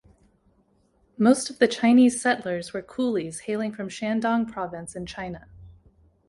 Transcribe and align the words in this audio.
Most 1.19 1.51
of 1.51 1.59
the 1.59 1.67
Chinese 1.67 2.19
settlers 2.19 2.73
were 2.73 2.81
coolies 2.81 3.41
hailing 3.41 3.71
from 3.71 3.87
Shandong 3.87 4.51
province 4.51 4.95
in 4.95 5.05
China. 5.05 5.45